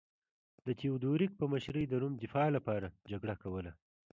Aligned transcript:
د 0.65 0.67
تیودوریک 0.79 1.31
په 1.37 1.45
مشرۍ 1.53 1.85
د 1.87 1.93
روم 2.01 2.13
دفاع 2.23 2.47
لپاره 2.57 2.87
جګړه 3.11 3.35
کوله 3.43 3.71